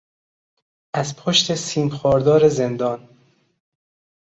[0.95, 3.09] از پشت سیم خاردار زندان